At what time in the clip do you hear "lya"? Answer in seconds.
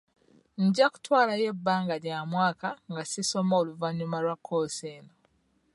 2.03-2.19